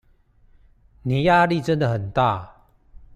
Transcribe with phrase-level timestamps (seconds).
[1.03, 2.55] 你壓力真的很大